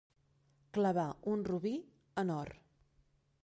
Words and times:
Clavar 0.77 1.05
un 1.33 1.45
robí 1.51 1.73
en 2.23 2.33
or. 2.41 2.53